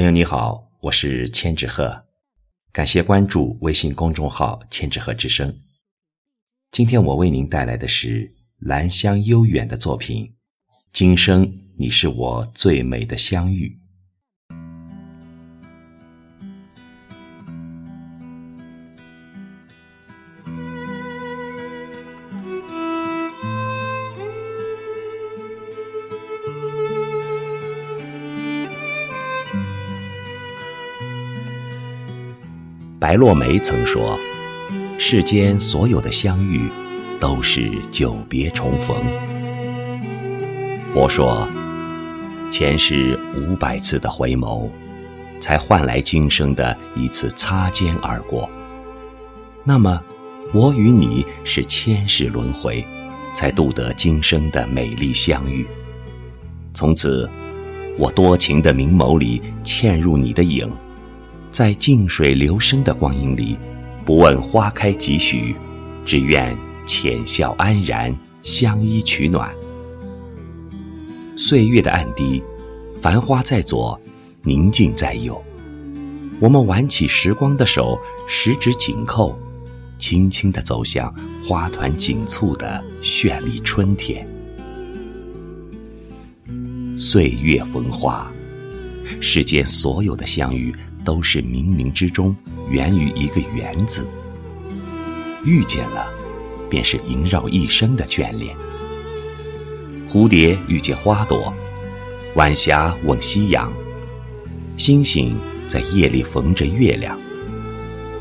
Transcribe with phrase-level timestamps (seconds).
[0.00, 2.06] 朋友你好，我是千纸鹤，
[2.72, 5.54] 感谢关注微信公众号“千纸鹤之声”。
[6.72, 10.24] 今天我为您带来的是兰香悠远的作品
[10.90, 13.78] 《今生你是我最美的相遇》。
[33.00, 34.20] 白落梅曾说
[34.98, 36.68] ：“世间所有的相遇，
[37.18, 38.94] 都是久别重逢。”
[40.86, 41.48] 佛说
[42.52, 44.68] ：“前世五百次的回眸，
[45.40, 48.46] 才换来今生的一次擦肩而过。”
[49.64, 49.98] 那么，
[50.52, 52.84] 我与你是千世轮回，
[53.32, 55.66] 才度得今生的美丽相遇。
[56.74, 57.26] 从此，
[57.96, 60.70] 我多情的明眸里嵌入你的影。
[61.50, 63.58] 在静水流深的光阴里，
[64.04, 65.54] 不问花开几许，
[66.04, 69.52] 只愿浅笑安然，相依取暖。
[71.36, 72.40] 岁月的暗滴，
[72.94, 74.00] 繁花在左，
[74.42, 75.42] 宁静在右。
[76.38, 77.98] 我们挽起时光的手，
[78.28, 79.36] 十指紧扣，
[79.98, 81.12] 轻轻地走向
[81.46, 84.26] 花团锦簇的绚丽春天。
[86.96, 88.30] 岁月风花，
[89.20, 90.72] 世间所有的相遇。
[91.04, 92.34] 都是冥冥之中
[92.68, 94.06] 源于一个“缘”字，
[95.44, 96.06] 遇见了，
[96.68, 98.54] 便是萦绕一生的眷恋。
[100.12, 101.52] 蝴蝶遇见花朵，
[102.34, 103.72] 晚霞吻夕阳，
[104.76, 105.36] 星星
[105.68, 107.18] 在夜里逢着月亮。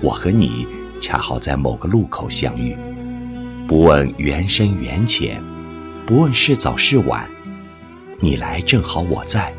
[0.00, 0.66] 我和你
[1.00, 2.76] 恰好在某个路口相遇，
[3.66, 5.42] 不问缘深缘浅，
[6.06, 7.28] 不问是早是晚，
[8.20, 9.52] 你来正好我在。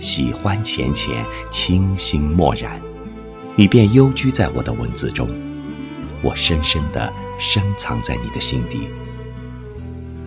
[0.00, 2.80] 喜欢浅浅，清新漠然，
[3.56, 5.28] 你便幽居在我的文字中，
[6.22, 8.88] 我深深的深藏在你的心底。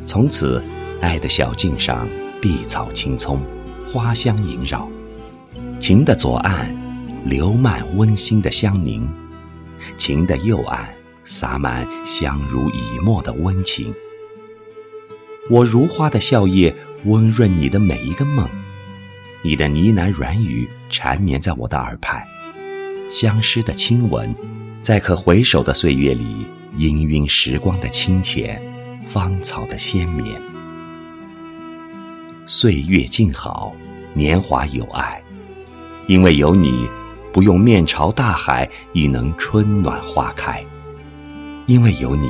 [0.05, 0.61] 从此，
[0.99, 2.07] 爱的小径上，
[2.41, 3.41] 碧草青葱，
[3.91, 4.89] 花香萦绕，
[5.79, 6.75] 情的左岸，
[7.25, 9.07] 流漫温馨的香凝；
[9.95, 10.89] 情的右岸，
[11.23, 13.93] 洒满相濡以沫的温情。
[15.49, 16.73] 我如花的笑靥，
[17.05, 18.47] 温润你的每一个梦。
[19.43, 22.23] 你的呢喃软语缠绵在我的耳畔，
[23.09, 24.33] 相思的亲吻，
[24.83, 26.45] 在可回首的岁月里，
[26.77, 28.61] 氤氲时光的清浅，
[29.07, 30.39] 芳草的鲜绵。
[32.45, 33.73] 岁月静好，
[34.13, 35.19] 年华有爱，
[36.07, 36.87] 因为有你，
[37.33, 40.63] 不用面朝大海，亦能春暖花开；
[41.65, 42.29] 因为有你，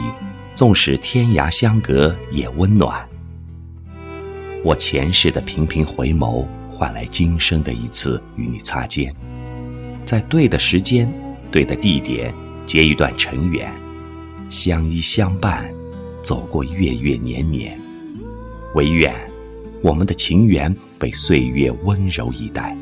[0.56, 3.06] 纵使天涯相隔也温暖。
[4.64, 6.48] 我前世的频频回眸。
[6.82, 9.16] 换来今生的一次与你擦肩，
[10.04, 11.08] 在对的时间、
[11.52, 12.34] 对的地点
[12.66, 13.72] 结一段尘缘，
[14.50, 15.72] 相依相伴，
[16.24, 17.80] 走过月月年年。
[18.74, 19.14] 唯愿
[19.84, 22.76] 我们的情缘被岁月温柔以待。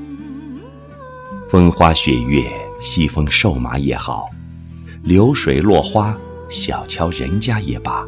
[1.49, 2.41] 风花雪月、
[2.81, 4.27] 西风瘦马也好，
[5.03, 6.17] 流水落花、
[6.47, 8.07] 小桥人家也罢，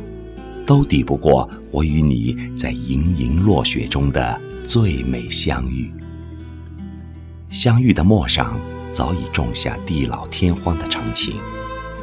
[0.66, 4.40] 都抵不过我与你在盈盈落雪中的。
[4.72, 5.92] 最美相遇，
[7.50, 8.58] 相遇的陌上
[8.94, 11.36] 早已种下地老天荒的长情，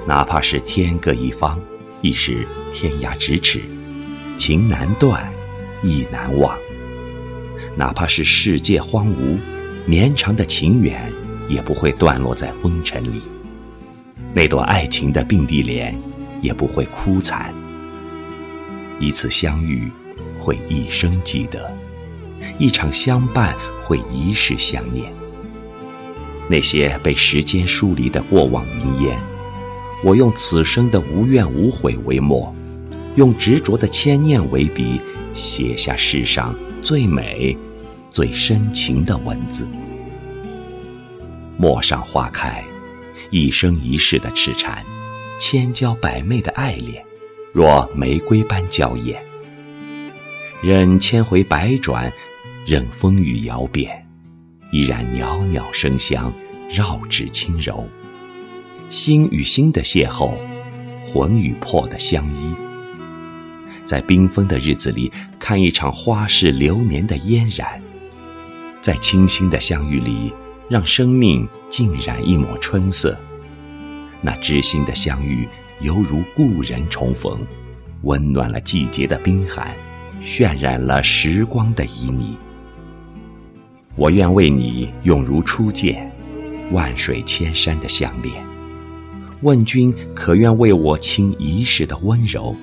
[0.07, 1.59] 哪怕是天各一方，
[2.03, 3.63] 亦是天涯咫尺，
[4.37, 5.33] 情难断，
[5.83, 6.55] 意难忘。
[7.75, 9.39] 哪怕是世界荒芜，
[9.87, 11.11] 绵长的情缘
[11.49, 13.23] 也不会断落在风尘里，
[14.35, 15.99] 那朵爱情的并蒂莲
[16.43, 17.51] 也不会枯残。
[19.01, 19.91] 一次相遇，
[20.39, 21.75] 会一生记得。
[22.59, 23.55] 一场相伴
[23.85, 25.13] 会一世相念，
[26.49, 29.19] 那些被时间疏离的过往云烟，
[30.03, 32.55] 我用此生的无怨无悔为墨，
[33.17, 35.01] 用执着的牵念为笔，
[35.35, 37.57] 写下世上最美、
[38.11, 39.69] 最深情的文字。
[41.57, 42.65] 陌上花开，
[43.31, 44.85] 一生一世的痴缠，
[45.39, 47.05] 千娇百媚的爱恋，
[47.53, 49.23] 若玫瑰般娇艳。
[50.63, 52.13] 任千回百转。
[52.69, 54.07] 任风雨摇变，
[54.73, 56.31] 依然袅袅生香，
[56.69, 57.89] 绕指轻柔。
[58.91, 60.35] 心与心的邂逅，
[61.03, 62.55] 魂与魄的相依。
[63.87, 67.81] 在缤纷的日子里，看一场花式流年的嫣然；
[68.83, 70.31] 在清新的相遇里，
[70.69, 73.19] 让生命浸染一抹春色。
[74.21, 75.49] 那知心的相遇，
[75.81, 77.41] 犹如故人重逢，
[78.03, 79.75] 温暖了季节的冰寒，
[80.23, 82.37] 渲染了时光的旖旎。
[83.99, 86.09] 我愿为你永如初见，
[86.71, 88.33] 万水千山的相恋。
[89.41, 92.55] 问君可愿为我倾一世的温柔？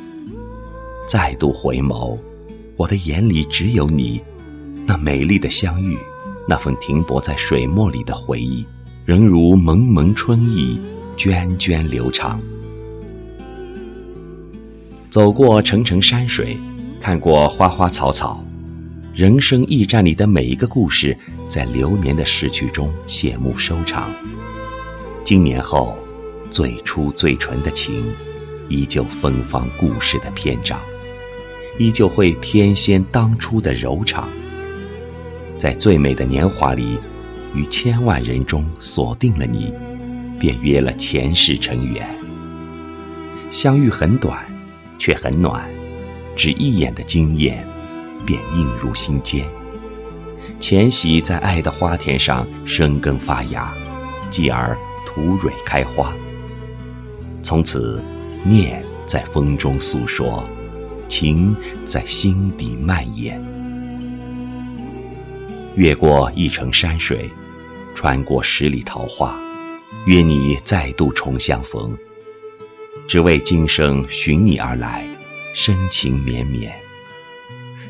[1.05, 2.17] 再度回眸，
[2.77, 4.21] 我的眼里只有你，
[4.85, 5.97] 那美丽的相遇，
[6.47, 8.65] 那份停泊在水墨里的回忆，
[9.03, 10.79] 仍如蒙蒙春意，
[11.17, 12.39] 涓涓流长。
[15.09, 16.57] 走过层层山水，
[17.01, 18.41] 看过花花草草，
[19.15, 21.17] 人生驿站里的每一个故事，
[21.47, 24.13] 在流年的逝去中谢幕收场。
[25.23, 25.97] 经年后，
[26.51, 28.03] 最初最纯的情，
[28.67, 30.81] 依旧芬芳故事的篇章，
[31.79, 34.27] 依旧会偏跹当初的柔肠。
[35.57, 36.97] 在最美的年华里，
[37.53, 39.73] 于千万人中锁定了你，
[40.37, 42.05] 便约了前世成缘。
[43.49, 44.45] 相遇很短。
[44.97, 45.69] 却很暖，
[46.37, 47.67] 只一眼的惊艳，
[48.25, 49.45] 便映入心间。
[50.59, 53.73] 浅喜在爱的花田上生根发芽，
[54.29, 56.13] 继而吐蕊开花。
[57.43, 58.01] 从此，
[58.43, 60.43] 念在风中诉说，
[61.07, 63.39] 情在心底蔓延。
[65.75, 67.29] 越过一程山水，
[67.93, 69.37] 穿过十里桃花，
[70.05, 71.95] 约你再度重相逢。
[73.07, 75.05] 只为今生寻你而来，
[75.53, 76.73] 深情绵绵。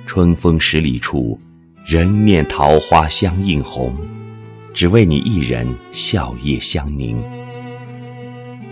[0.06, 1.40] 春风十里处，
[1.86, 3.94] 人面桃花相映红。
[4.74, 7.22] 只为你一人笑靥相凝，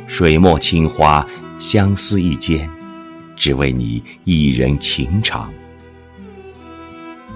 [0.06, 1.25] 水墨青花
[1.57, 2.69] 相思一间。
[3.35, 5.51] 只为你一人情长。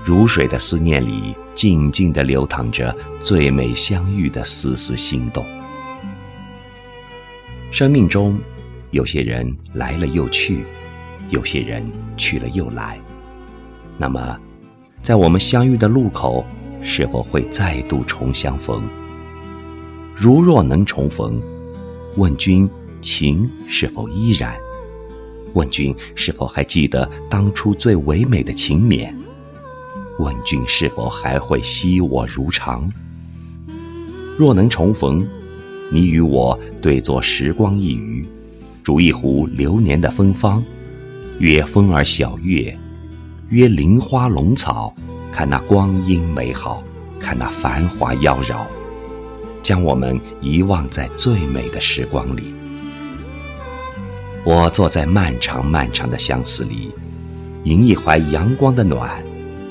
[0.03, 5.45] 如水的思念里，静静地流淌着最美相遇的丝丝心动。
[7.71, 8.39] 生命中。
[8.91, 10.63] 有些人来了又去，
[11.29, 11.85] 有些人
[12.15, 12.97] 去了又来。
[13.97, 14.39] 那么，
[15.01, 16.45] 在我们相遇的路口，
[16.83, 18.83] 是否会再度重相逢？
[20.15, 21.41] 如若能重逢，
[22.15, 22.69] 问君
[23.01, 24.55] 情是否依然？
[25.53, 29.15] 问君是否还记得当初最唯美的情绵？
[30.19, 32.87] 问君是否还会惜我如常？
[34.37, 35.27] 若能重逢，
[35.91, 38.27] 你与我对坐时光一隅。
[38.83, 40.63] 煮一壶流年的芬芳，
[41.39, 42.77] 约风儿小月，
[43.49, 44.93] 约林花龙草，
[45.31, 46.83] 看那光阴美好，
[47.19, 48.65] 看那繁华妖娆，
[49.63, 52.53] 将我们遗忘在最美的时光里。
[54.43, 56.91] 我坐在漫长漫长的相思里，
[57.63, 59.09] 迎一怀阳光的暖，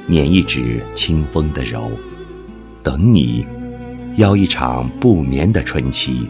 [0.06, 1.90] 捻一指清风的柔，
[2.82, 3.46] 等你，
[4.16, 6.28] 邀一场不眠的春期，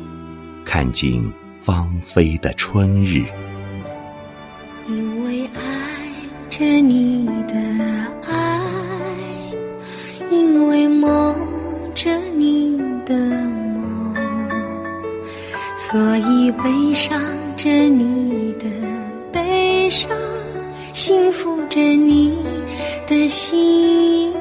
[0.65, 1.31] 看尽。
[1.63, 3.25] 芳菲的春日，
[4.87, 6.07] 因为爱
[6.49, 7.16] 着你
[12.07, 14.15] 着你的梦，
[15.75, 17.21] 所以悲伤
[17.57, 18.67] 着你的
[19.33, 20.09] 悲伤，
[20.93, 22.39] 幸福着你
[23.09, 24.33] 的心。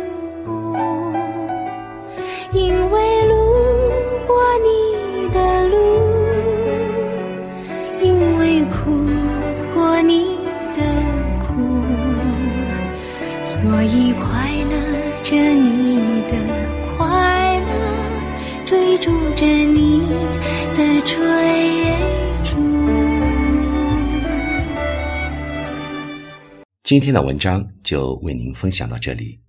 [26.85, 29.39] 今天的文章就为您分享到这里，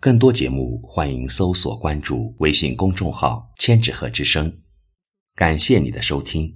[0.00, 4.52] 更多节目欢迎搜索关注微信公众号“千纸鹤之声”，
[5.36, 6.52] 感谢你的收听。